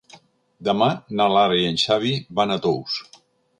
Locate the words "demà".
0.67-0.87